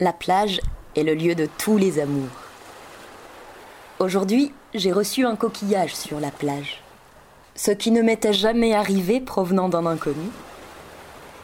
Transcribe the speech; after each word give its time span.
La 0.00 0.12
plage 0.12 0.60
est 0.94 1.02
le 1.02 1.14
lieu 1.14 1.34
de 1.34 1.48
tous 1.58 1.76
les 1.76 1.98
amours. 1.98 2.28
Aujourd'hui, 3.98 4.52
j'ai 4.72 4.92
reçu 4.92 5.26
un 5.26 5.34
coquillage 5.34 5.92
sur 5.92 6.20
la 6.20 6.30
plage. 6.30 6.84
Ce 7.56 7.72
qui 7.72 7.90
ne 7.90 8.00
m'était 8.00 8.32
jamais 8.32 8.74
arrivé 8.74 9.18
provenant 9.18 9.68
d'un 9.68 9.86
inconnu. 9.86 10.28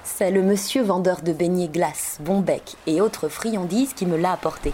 C'est 0.05 0.31
le 0.31 0.41
monsieur 0.41 0.85
vendeur 0.85 1.23
de 1.23 1.33
beignets 1.33 1.67
glace, 1.67 2.19
bonbec 2.21 2.77
et 2.87 3.01
autres 3.01 3.29
friandises 3.29 3.93
qui 3.93 4.07
me 4.07 4.17
l'a 4.17 4.31
apporté. 4.31 4.73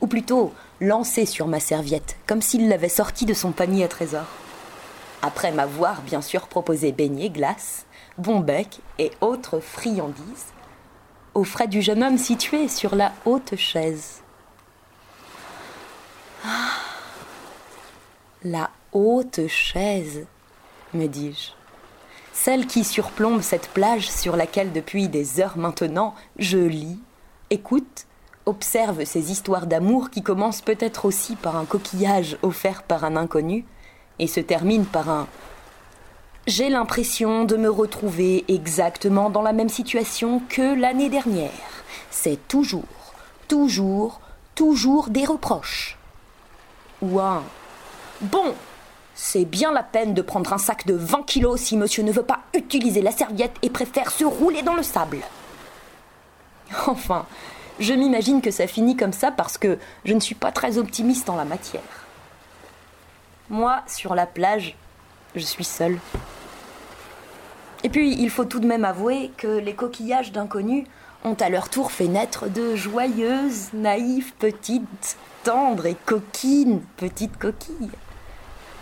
Ou 0.00 0.06
plutôt, 0.06 0.54
lancé 0.80 1.26
sur 1.26 1.48
ma 1.48 1.60
serviette, 1.60 2.16
comme 2.26 2.40
s'il 2.40 2.70
l'avait 2.70 2.88
sorti 2.88 3.26
de 3.26 3.34
son 3.34 3.52
panier 3.52 3.84
à 3.84 3.88
trésor. 3.88 4.24
Après 5.20 5.52
m'avoir 5.52 6.00
bien 6.00 6.22
sûr 6.22 6.48
proposé 6.48 6.92
beignets, 6.92 7.28
glace, 7.28 7.84
bonbec 8.16 8.80
et 8.98 9.10
autres 9.20 9.60
friandises, 9.60 10.46
aux 11.34 11.44
frais 11.44 11.68
du 11.68 11.82
jeune 11.82 12.02
homme 12.02 12.18
situé 12.18 12.68
sur 12.68 12.94
la 12.94 13.12
haute 13.24 13.56
chaise. 13.56 14.20
Ah, 16.44 16.70
la 18.44 18.70
haute 18.92 19.46
chaise, 19.48 20.26
me 20.94 21.06
dis-je. 21.06 21.52
Celle 22.32 22.66
qui 22.66 22.82
surplombe 22.84 23.42
cette 23.42 23.68
plage 23.68 24.10
sur 24.10 24.36
laquelle 24.36 24.72
depuis 24.72 25.08
des 25.08 25.40
heures 25.40 25.58
maintenant 25.58 26.14
je 26.38 26.58
lis, 26.58 26.98
écoute, 27.50 28.06
observe 28.46 29.04
ces 29.04 29.30
histoires 29.30 29.66
d'amour 29.66 30.10
qui 30.10 30.22
commencent 30.22 30.62
peut-être 30.62 31.04
aussi 31.04 31.36
par 31.36 31.56
un 31.56 31.64
coquillage 31.64 32.36
offert 32.42 32.82
par 32.82 33.04
un 33.04 33.16
inconnu 33.16 33.64
et 34.18 34.26
se 34.26 34.40
terminent 34.40 34.84
par 34.84 35.08
un 35.08 35.28
j'ai 36.46 36.68
l'impression 36.68 37.44
de 37.44 37.56
me 37.56 37.70
retrouver 37.70 38.44
exactement 38.48 39.30
dans 39.30 39.42
la 39.42 39.52
même 39.52 39.68
situation 39.68 40.42
que 40.48 40.74
l'année 40.78 41.08
dernière. 41.08 41.50
C'est 42.10 42.48
toujours, 42.48 42.84
toujours, 43.48 44.20
toujours 44.54 45.08
des 45.08 45.24
reproches. 45.24 45.96
Ou 47.00 47.20
un 47.20 47.42
Bon, 48.22 48.54
c'est 49.14 49.44
bien 49.44 49.72
la 49.72 49.82
peine 49.82 50.14
de 50.14 50.22
prendre 50.22 50.52
un 50.52 50.58
sac 50.58 50.86
de 50.86 50.94
20 50.94 51.24
kilos 51.26 51.60
si 51.60 51.76
monsieur 51.76 52.02
ne 52.02 52.12
veut 52.12 52.22
pas 52.22 52.40
utiliser 52.54 53.02
la 53.02 53.12
serviette 53.12 53.56
et 53.62 53.70
préfère 53.70 54.10
se 54.10 54.24
rouler 54.24 54.62
dans 54.62 54.74
le 54.74 54.82
sable. 54.82 55.18
Enfin, 56.86 57.26
je 57.78 57.94
m'imagine 57.94 58.40
que 58.40 58.50
ça 58.50 58.66
finit 58.66 58.96
comme 58.96 59.12
ça 59.12 59.30
parce 59.30 59.58
que 59.58 59.78
je 60.04 60.14
ne 60.14 60.20
suis 60.20 60.34
pas 60.34 60.52
très 60.52 60.78
optimiste 60.78 61.28
en 61.30 61.36
la 61.36 61.44
matière. 61.44 61.82
Moi, 63.50 63.82
sur 63.86 64.14
la 64.14 64.26
plage, 64.26 64.76
je 65.34 65.44
suis 65.44 65.64
seule. 65.64 65.98
Et 67.84 67.88
puis, 67.88 68.14
il 68.14 68.30
faut 68.30 68.44
tout 68.44 68.60
de 68.60 68.66
même 68.66 68.84
avouer 68.84 69.30
que 69.36 69.58
les 69.58 69.74
coquillages 69.74 70.32
d'inconnus 70.32 70.86
ont 71.24 71.34
à 71.34 71.48
leur 71.48 71.68
tour 71.68 71.92
fait 71.92 72.08
naître 72.08 72.48
de 72.48 72.76
joyeuses, 72.76 73.72
naïves, 73.72 74.32
petites, 74.38 75.16
tendres 75.44 75.86
et 75.86 75.96
coquines 76.06 76.82
petites 76.96 77.36
coquilles, 77.38 77.90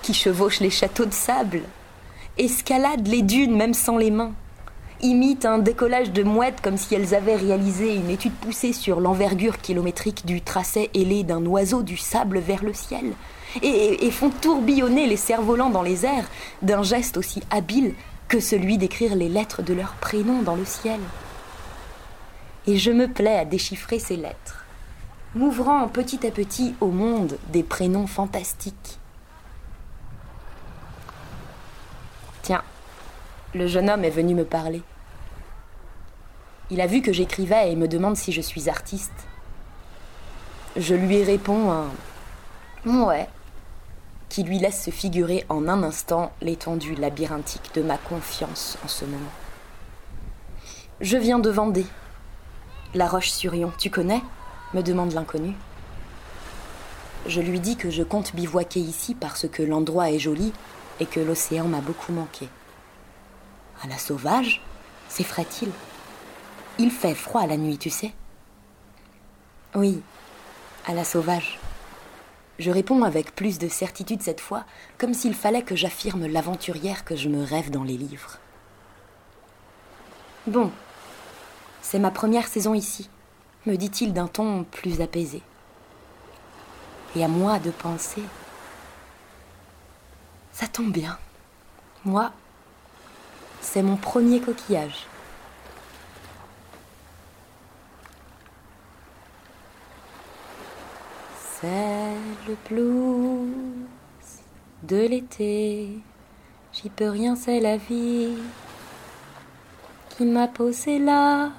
qui 0.02 0.14
chevauchent 0.14 0.60
les 0.60 0.70
châteaux 0.70 1.06
de 1.06 1.12
sable, 1.12 1.62
escaladent 2.38 3.08
les 3.08 3.22
dunes 3.22 3.56
même 3.56 3.74
sans 3.74 3.96
les 3.96 4.10
mains, 4.10 4.32
imitent 5.02 5.46
un 5.46 5.58
décollage 5.58 6.12
de 6.12 6.22
mouettes 6.22 6.60
comme 6.60 6.76
si 6.76 6.94
elles 6.94 7.14
avaient 7.14 7.36
réalisé 7.36 7.94
une 7.94 8.10
étude 8.10 8.34
poussée 8.34 8.72
sur 8.72 9.00
l'envergure 9.00 9.58
kilométrique 9.58 10.26
du 10.26 10.40
tracé 10.42 10.90
ailé 10.94 11.22
d'un 11.22 11.44
oiseau 11.46 11.82
du 11.82 11.96
sable 11.96 12.38
vers 12.38 12.62
le 12.62 12.74
ciel, 12.74 13.12
et, 13.62 14.10
font 14.10 14.30
tourbillonner 14.30 15.06
les 15.06 15.16
cerfs-volants 15.16 15.70
dans 15.70 15.82
les 15.82 16.06
airs 16.06 16.28
d'un 16.62 16.82
geste 16.82 17.16
aussi 17.16 17.42
habile 17.50 17.94
que 18.28 18.40
celui 18.40 18.78
d'écrire 18.78 19.16
les 19.16 19.28
lettres 19.28 19.62
de 19.62 19.74
leur 19.74 19.94
prénom 19.94 20.42
dans 20.42 20.54
le 20.54 20.64
ciel. 20.64 21.00
Et 22.66 22.76
je 22.76 22.92
me 22.92 23.08
plais 23.08 23.38
à 23.38 23.44
déchiffrer 23.44 23.98
ces 23.98 24.16
lettres, 24.16 24.64
m'ouvrant 25.34 25.88
petit 25.88 26.26
à 26.26 26.30
petit 26.30 26.74
au 26.80 26.88
monde 26.88 27.38
des 27.52 27.62
prénoms 27.62 28.06
fantastiques. 28.06 28.98
Tiens, 32.42 32.62
le 33.54 33.66
jeune 33.66 33.90
homme 33.90 34.04
est 34.04 34.10
venu 34.10 34.34
me 34.34 34.44
parler. 34.44 34.82
Il 36.70 36.80
a 36.80 36.86
vu 36.86 37.02
que 37.02 37.12
j'écrivais 37.12 37.72
et 37.72 37.76
me 37.76 37.88
demande 37.88 38.16
si 38.16 38.30
je 38.30 38.40
suis 38.40 38.68
artiste. 38.68 39.26
Je 40.76 40.94
lui 40.94 41.24
réponds 41.24 41.72
un 41.72 41.88
Ouais, 42.86 43.28
qui 44.28 44.44
lui 44.44 44.58
laisse 44.58 44.84
se 44.84 44.90
figurer 44.90 45.44
en 45.48 45.68
un 45.68 45.82
instant 45.82 46.32
l'étendue 46.40 46.94
labyrinthique 46.94 47.72
de 47.74 47.82
ma 47.82 47.98
confiance 47.98 48.78
en 48.84 48.88
ce 48.88 49.04
moment. 49.04 49.32
Je 51.00 51.16
viens 51.16 51.40
de 51.40 51.50
Vendée. 51.50 51.86
La 52.94 53.08
Roche-sur-Yon, 53.08 53.72
tu 53.78 53.90
connais? 53.90 54.22
me 54.74 54.82
demande 54.82 55.12
l'inconnu. 55.12 55.54
Je 57.26 57.40
lui 57.40 57.58
dis 57.58 57.76
que 57.76 57.90
je 57.90 58.04
compte 58.04 58.34
bivouaquer 58.34 58.80
ici 58.80 59.16
parce 59.16 59.48
que 59.48 59.64
l'endroit 59.64 60.10
est 60.12 60.20
joli 60.20 60.52
et 61.00 61.06
que 61.06 61.18
l'océan 61.18 61.64
m'a 61.64 61.80
beaucoup 61.80 62.12
manqué. 62.12 62.48
À 63.82 63.86
la 63.86 63.98
sauvage 63.98 64.60
s'effraie-t-il? 65.08 65.70
Il 66.78 66.90
fait 66.90 67.14
froid 67.14 67.46
la 67.46 67.56
nuit, 67.56 67.78
tu 67.78 67.90
sais. 67.90 68.12
Oui, 69.74 70.02
à 70.86 70.94
la 70.94 71.04
sauvage. 71.04 71.58
Je 72.58 72.70
réponds 72.70 73.04
avec 73.04 73.34
plus 73.34 73.58
de 73.58 73.68
certitude 73.68 74.22
cette 74.22 74.40
fois, 74.40 74.64
comme 74.98 75.14
s'il 75.14 75.34
fallait 75.34 75.62
que 75.62 75.76
j'affirme 75.76 76.26
l'aventurière 76.26 77.04
que 77.04 77.16
je 77.16 77.28
me 77.28 77.42
rêve 77.42 77.70
dans 77.70 77.84
les 77.84 77.96
livres. 77.96 78.38
Bon, 80.46 80.70
c'est 81.80 81.98
ma 81.98 82.10
première 82.10 82.48
saison 82.48 82.74
ici, 82.74 83.08
me 83.66 83.76
dit-il 83.76 84.12
d'un 84.12 84.26
ton 84.26 84.64
plus 84.64 85.00
apaisé. 85.00 85.42
Et 87.16 87.24
à 87.24 87.28
moi 87.28 87.58
de 87.58 87.70
penser. 87.70 88.22
Ça 90.52 90.66
tombe 90.66 90.92
bien. 90.92 91.18
Moi, 92.04 92.32
c'est 93.60 93.82
mon 93.82 93.96
premier 93.96 94.40
coquillage. 94.40 95.06
C'est 101.60 102.14
le 102.48 102.56
blues 102.68 103.52
de 104.82 104.96
l'été, 104.96 105.98
j'y 106.72 106.88
peux 106.88 107.10
rien, 107.10 107.36
c'est 107.36 107.60
la 107.60 107.76
vie 107.76 108.34
qui 110.08 110.24
m'a 110.24 110.48
posé 110.48 110.98
là, 110.98 111.50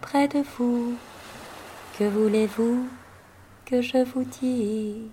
près 0.00 0.26
de 0.26 0.42
vous. 0.58 0.94
Que 1.98 2.04
voulez-vous 2.04 2.88
que 3.64 3.80
je 3.80 4.04
vous 4.04 4.24
dise? 4.24 5.08